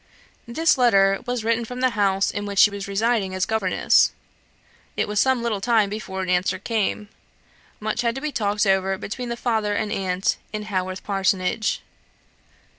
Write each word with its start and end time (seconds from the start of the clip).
This 0.47 0.79
letter 0.79 1.19
was 1.27 1.43
written 1.43 1.63
from 1.63 1.79
the 1.79 1.91
house 1.91 2.31
in 2.31 2.47
which 2.47 2.57
she 2.57 2.71
was 2.71 2.87
residing 2.87 3.35
as 3.35 3.45
governess. 3.45 4.11
It 4.97 5.07
was 5.07 5.19
some 5.19 5.43
little 5.43 5.61
time 5.61 5.91
before 5.91 6.23
an 6.23 6.29
answer 6.29 6.57
came. 6.57 7.09
Much 7.79 8.01
had 8.01 8.15
to 8.15 8.21
be 8.21 8.31
talked 8.31 8.65
over 8.65 8.97
between 8.97 9.29
the 9.29 9.37
father 9.37 9.75
and 9.75 9.91
aunt 9.91 10.37
in 10.51 10.63
Haworth 10.63 11.03
Parsonage. 11.03 11.83